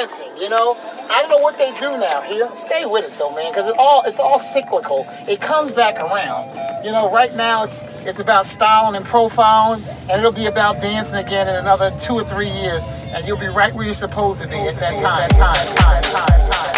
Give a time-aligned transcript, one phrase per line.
[0.00, 0.76] dancing, you know.
[1.10, 2.48] I don't know what they do now here.
[2.54, 5.04] Stay with it though, man, because it all it's all cyclical.
[5.28, 6.54] It comes back around.
[6.84, 11.18] You know, right now it's it's about styling and profiling, and it'll be about dancing
[11.18, 14.48] again in another two or three years, and you'll be right where you're supposed to
[14.48, 15.28] be at that time.
[15.30, 16.69] Time, time, time, time.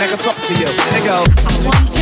[0.00, 0.66] That talk to you.
[0.96, 1.20] Nigga.
[1.44, 1.99] I want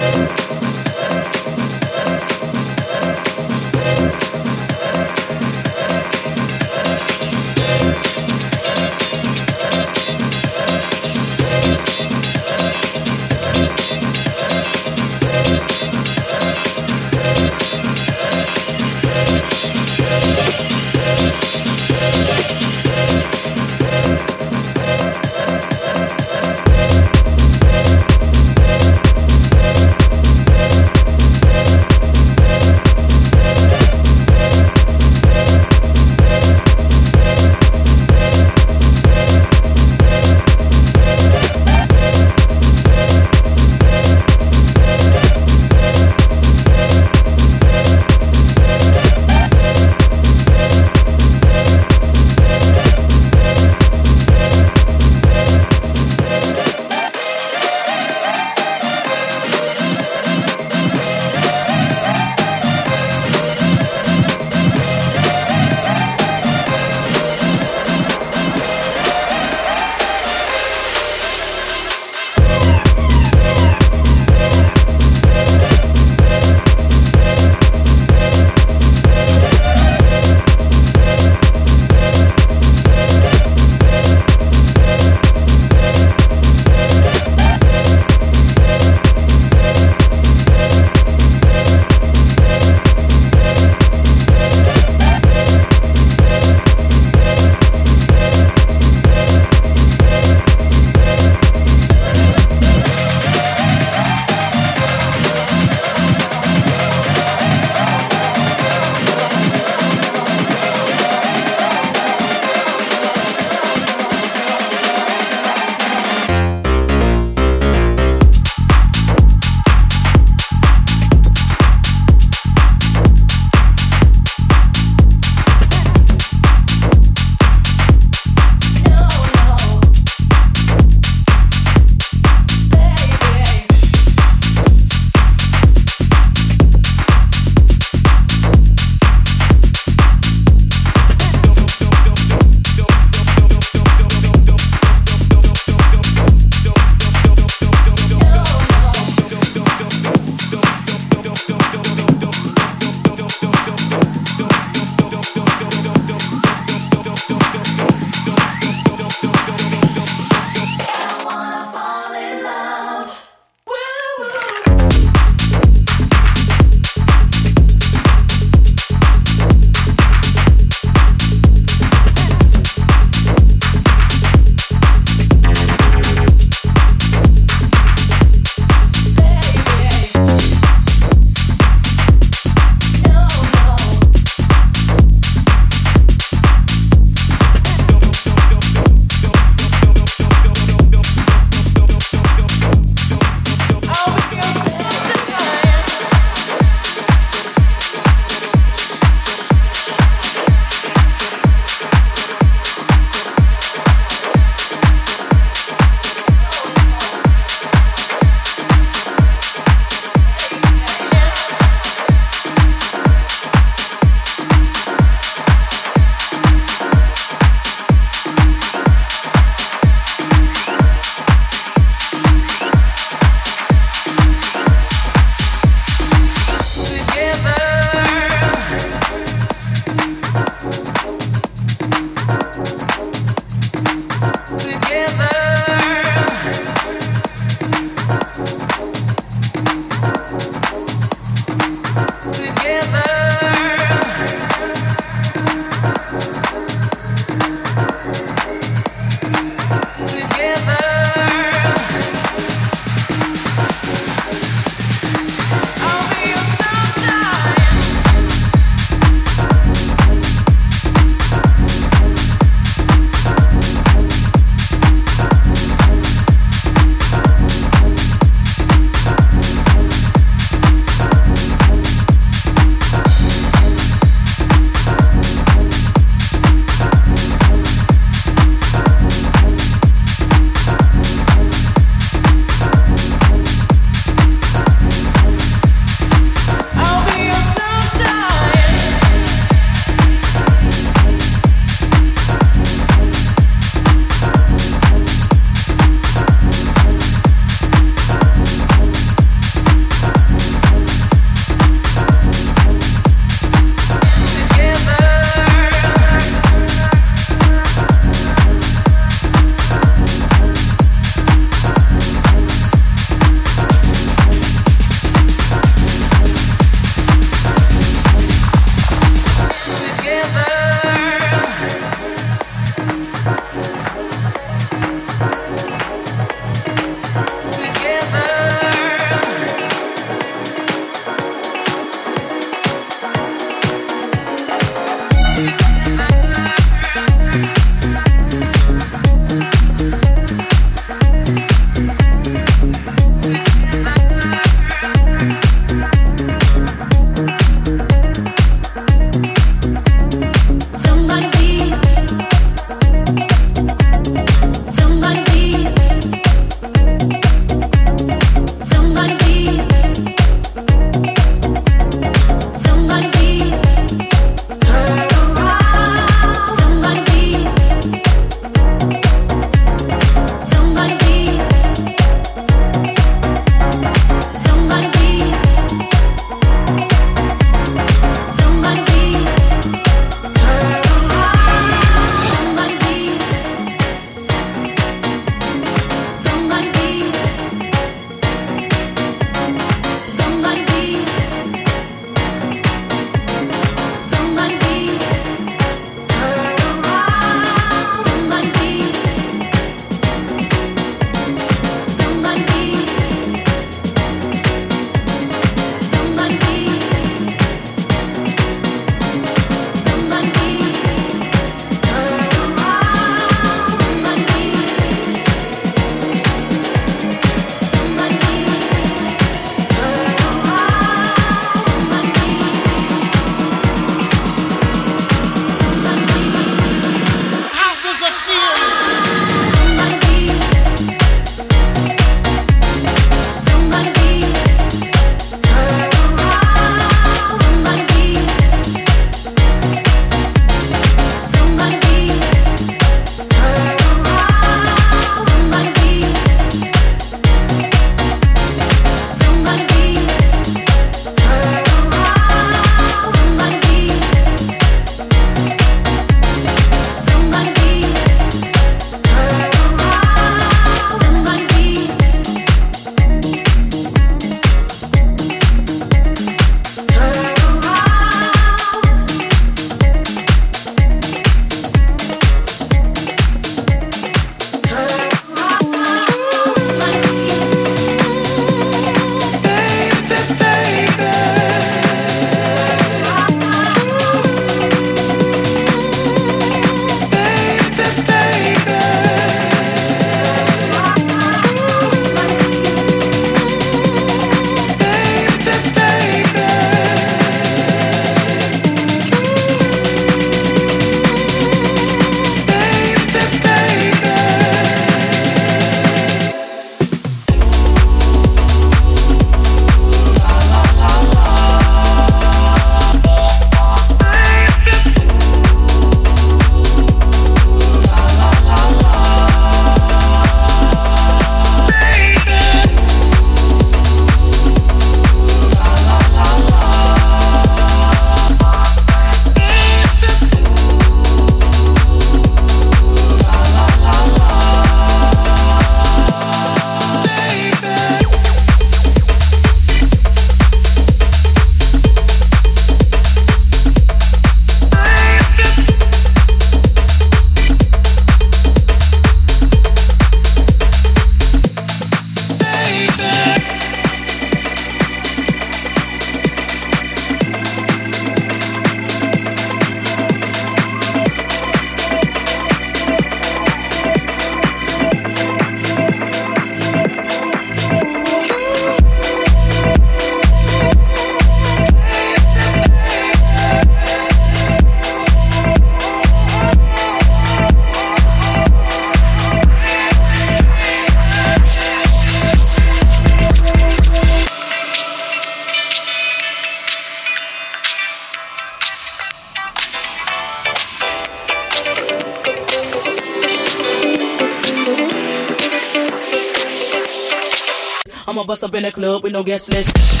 [598.43, 600.00] up in the club with no guest list.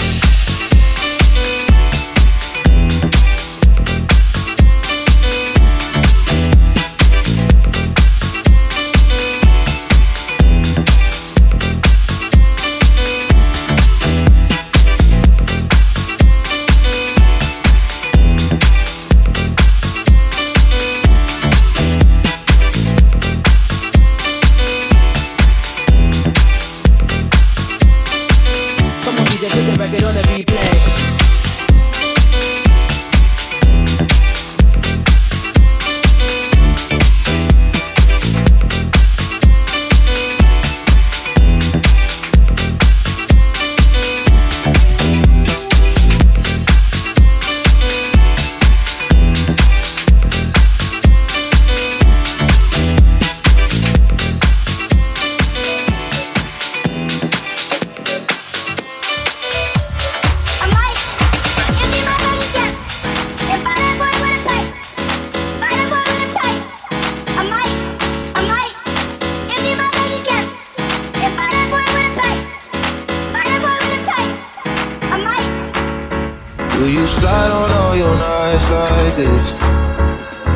[79.21, 79.51] This?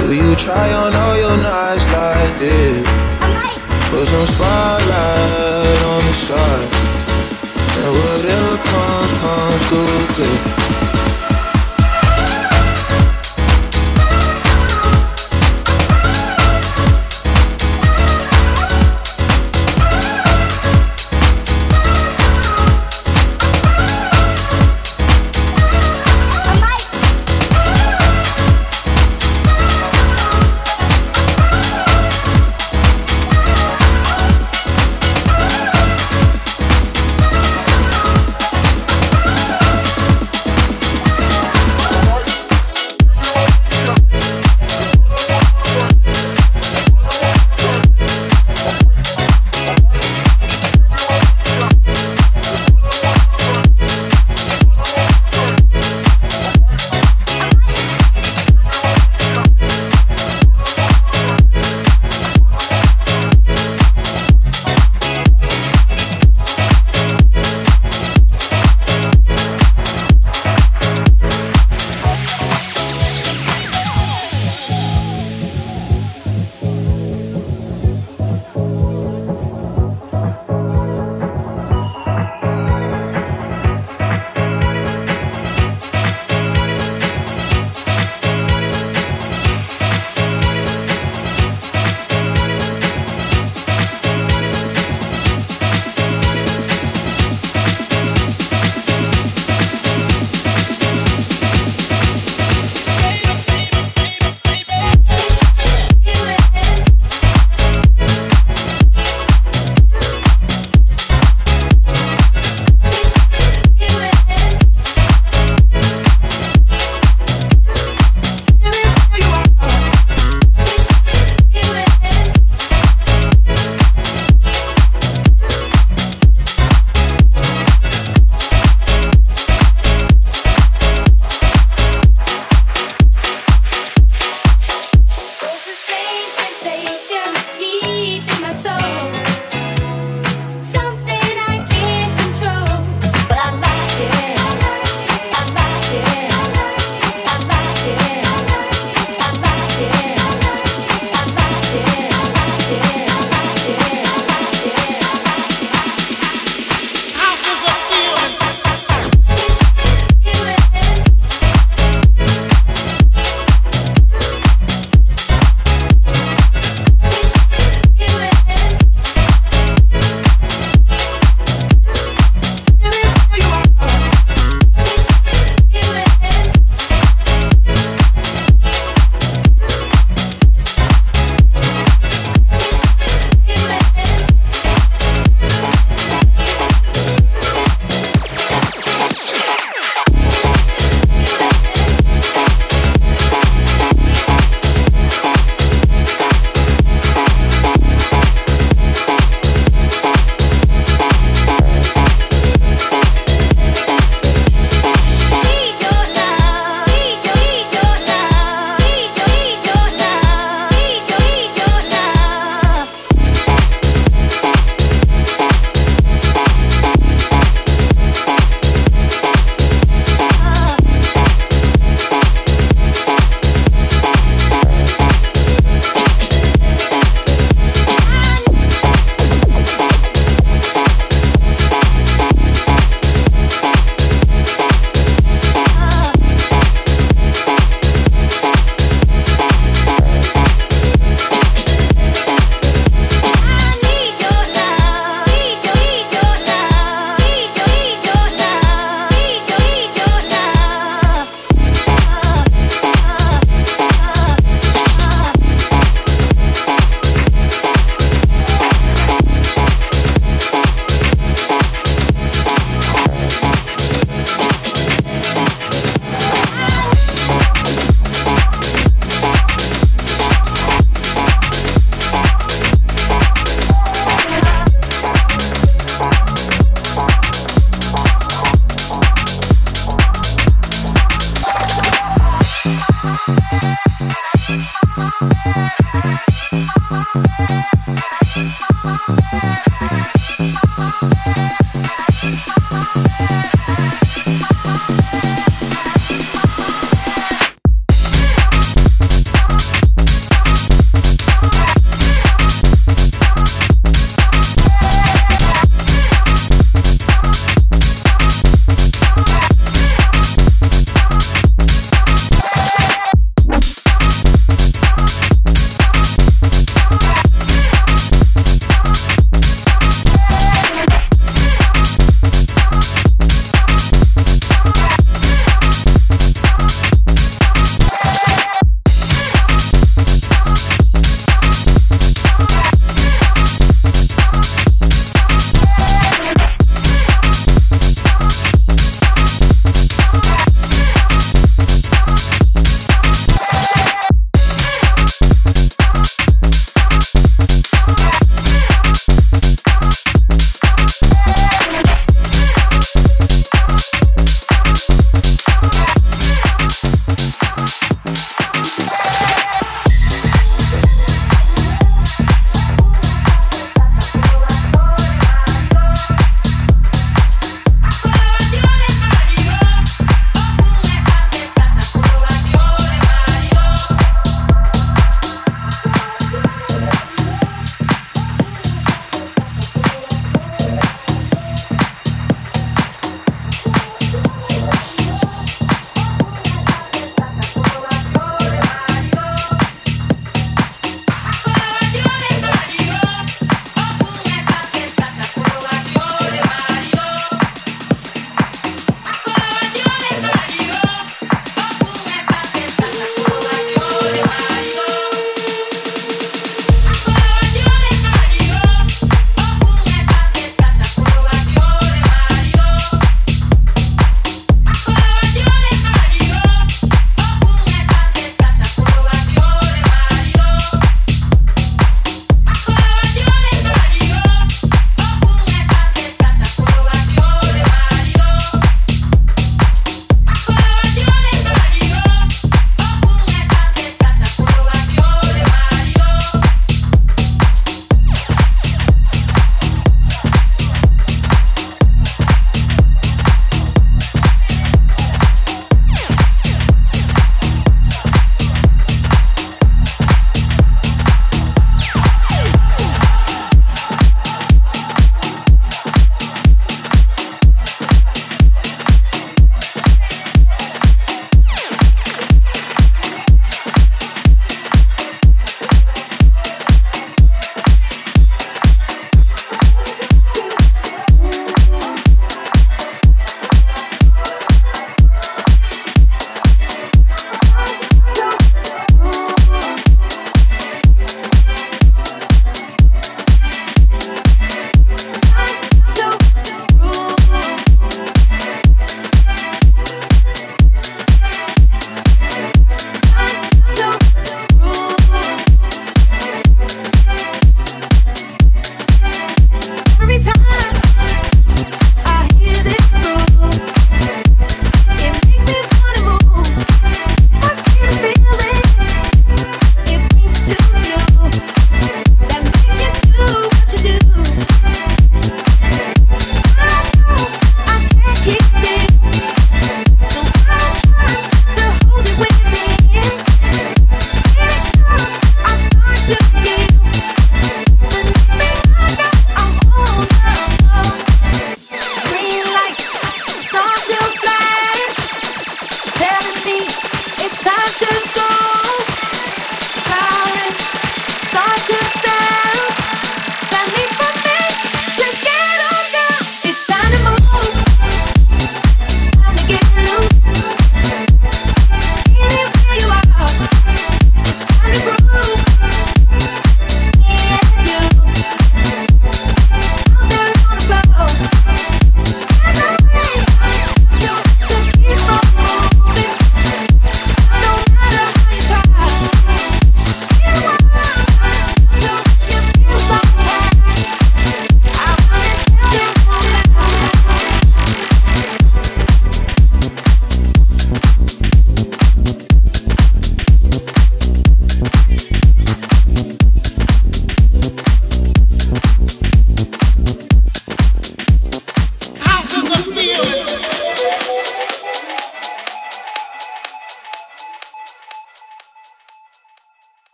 [0.00, 2.86] Do you try on all your nights like this?
[3.90, 6.70] Put some spotlight on the side.
[7.82, 10.77] And whatever comes, comes through clear.